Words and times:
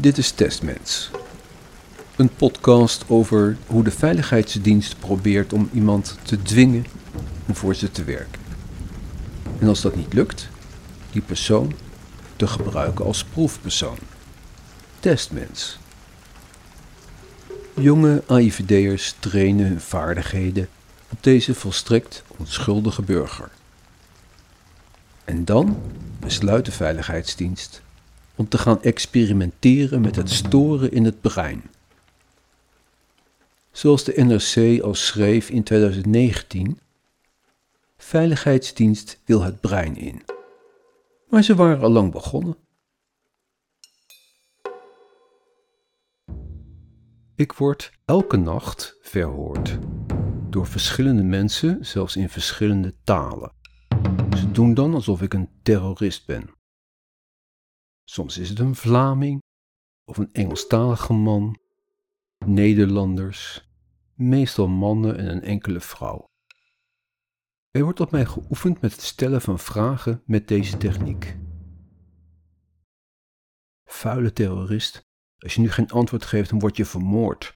Dit 0.00 0.18
is 0.18 0.30
Testmens. 0.30 1.10
Een 2.16 2.34
podcast 2.34 3.04
over 3.08 3.56
hoe 3.66 3.84
de 3.84 3.90
veiligheidsdienst 3.90 4.98
probeert 4.98 5.52
om 5.52 5.70
iemand 5.72 6.18
te 6.22 6.42
dwingen 6.42 6.86
om 7.46 7.54
voor 7.54 7.74
ze 7.74 7.90
te 7.90 8.04
werken. 8.04 8.40
En 9.58 9.68
als 9.68 9.80
dat 9.80 9.96
niet 9.96 10.12
lukt, 10.12 10.48
die 11.12 11.22
persoon 11.22 11.74
te 12.36 12.46
gebruiken 12.46 13.04
als 13.04 13.24
proefpersoon. 13.24 13.98
Testmens. 15.00 15.78
Jonge 17.74 18.22
AIVD'ers 18.26 19.14
trainen 19.18 19.66
hun 19.66 19.80
vaardigheden 19.80 20.68
op 21.08 21.22
deze 21.22 21.54
volstrekt 21.54 22.22
onschuldige 22.36 23.02
burger. 23.02 23.50
En 25.24 25.44
dan 25.44 25.82
besluit 26.20 26.64
de 26.64 26.72
Veiligheidsdienst 26.72 27.82
om 28.40 28.48
te 28.48 28.58
gaan 28.58 28.82
experimenteren 28.82 30.00
met 30.00 30.16
het 30.16 30.30
storen 30.30 30.92
in 30.92 31.04
het 31.04 31.20
brein. 31.20 31.62
Zoals 33.70 34.04
de 34.04 34.12
NRC 34.22 34.82
al 34.82 34.94
schreef 34.94 35.50
in 35.50 35.62
2019, 35.62 36.78
Veiligheidsdienst 37.96 39.20
wil 39.24 39.42
het 39.42 39.60
brein 39.60 39.96
in. 39.96 40.22
Maar 41.28 41.42
ze 41.42 41.54
waren 41.54 41.80
al 41.82 41.90
lang 41.90 42.12
begonnen. 42.12 42.56
Ik 47.34 47.52
word 47.52 47.92
elke 48.04 48.36
nacht 48.36 48.96
verhoord 49.02 49.78
door 50.50 50.66
verschillende 50.66 51.22
mensen, 51.22 51.86
zelfs 51.86 52.16
in 52.16 52.28
verschillende 52.28 52.94
talen. 53.04 53.52
Ze 54.36 54.50
doen 54.50 54.74
dan 54.74 54.94
alsof 54.94 55.22
ik 55.22 55.34
een 55.34 55.48
terrorist 55.62 56.26
ben. 56.26 56.59
Soms 58.10 58.38
is 58.38 58.48
het 58.48 58.58
een 58.58 58.74
Vlaming 58.74 59.42
of 60.04 60.18
een 60.18 60.32
Engelstalige 60.32 61.12
man, 61.12 61.60
Nederlanders, 62.44 63.68
meestal 64.14 64.68
mannen 64.68 65.18
en 65.18 65.28
een 65.28 65.42
enkele 65.42 65.80
vrouw. 65.80 66.24
Er 67.70 67.82
wordt 67.82 68.00
op 68.00 68.10
mij 68.10 68.26
geoefend 68.26 68.80
met 68.80 68.92
het 68.92 69.00
stellen 69.00 69.40
van 69.40 69.58
vragen 69.58 70.22
met 70.26 70.48
deze 70.48 70.76
techniek. 70.76 71.36
Vuile 73.84 74.32
terrorist, 74.32 75.02
als 75.38 75.54
je 75.54 75.60
nu 75.60 75.70
geen 75.70 75.90
antwoord 75.90 76.24
geeft, 76.24 76.50
dan 76.50 76.58
word 76.58 76.76
je 76.76 76.84
vermoord. 76.84 77.52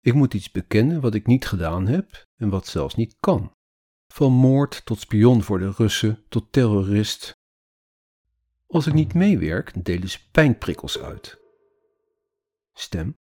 Ik 0.00 0.14
moet 0.14 0.34
iets 0.34 0.50
bekennen 0.50 1.00
wat 1.00 1.14
ik 1.14 1.26
niet 1.26 1.46
gedaan 1.46 1.86
heb 1.86 2.26
en 2.36 2.48
wat 2.48 2.66
zelfs 2.66 2.94
niet 2.94 3.16
kan. 3.18 3.52
Van 4.12 4.32
moord 4.32 4.84
tot 4.84 5.00
spion 5.00 5.42
voor 5.42 5.58
de 5.58 5.70
Russen 5.70 6.24
tot 6.28 6.52
terrorist. 6.52 7.38
Als 8.70 8.86
ik 8.86 8.92
niet 8.92 9.14
meewerk, 9.14 9.84
delen 9.84 10.08
ze 10.08 10.30
pijnprikkels 10.30 10.98
uit. 10.98 11.40
Stem. 12.72 13.18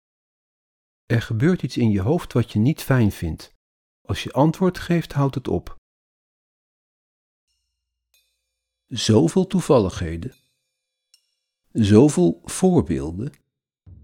Er 1.06 1.22
gebeurt 1.22 1.62
iets 1.62 1.78
in 1.78 1.92
je 1.92 2.02
hoofd 2.02 2.34
wat 2.34 2.52
je 2.52 2.60
niet 2.60 2.82
fijn 2.82 3.12
vindt. 3.12 3.54
Als 4.02 4.24
je 4.24 4.34
antwoord 4.34 4.78
geeft, 4.78 5.14
houdt 5.14 5.36
het 5.36 5.48
op. 5.48 5.78
Zoveel 8.88 9.48
toevalligheden, 9.48 10.36
zoveel 11.72 12.42
voorbeelden, 12.44 13.34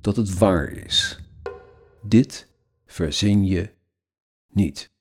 dat 0.02 0.16
het 0.16 0.38
waar 0.38 0.72
is. 0.72 1.20
Dit 2.02 2.50
verzin 2.86 3.46
je 3.46 3.76
niet. 4.48 4.95